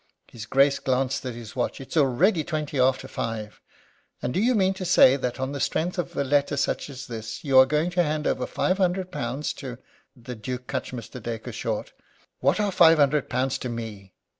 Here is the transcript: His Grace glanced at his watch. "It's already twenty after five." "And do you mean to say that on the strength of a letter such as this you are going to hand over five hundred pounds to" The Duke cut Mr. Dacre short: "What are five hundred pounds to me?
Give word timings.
His 0.31 0.47
Grace 0.47 0.79
glanced 0.79 1.23
at 1.27 1.35
his 1.35 1.55
watch. 1.55 1.79
"It's 1.79 1.95
already 1.95 2.43
twenty 2.43 2.79
after 2.79 3.07
five." 3.07 3.61
"And 4.19 4.33
do 4.33 4.39
you 4.41 4.55
mean 4.55 4.73
to 4.73 4.83
say 4.83 5.15
that 5.15 5.39
on 5.39 5.51
the 5.51 5.59
strength 5.59 5.99
of 5.99 6.17
a 6.17 6.23
letter 6.23 6.57
such 6.57 6.89
as 6.89 7.05
this 7.05 7.43
you 7.43 7.59
are 7.59 7.67
going 7.67 7.91
to 7.91 8.01
hand 8.01 8.25
over 8.25 8.47
five 8.47 8.79
hundred 8.79 9.11
pounds 9.11 9.53
to" 9.61 9.77
The 10.15 10.33
Duke 10.33 10.65
cut 10.65 10.85
Mr. 10.85 11.21
Dacre 11.21 11.51
short: 11.51 11.93
"What 12.39 12.59
are 12.59 12.71
five 12.71 12.97
hundred 12.97 13.29
pounds 13.29 13.59
to 13.59 13.69
me? 13.69 14.15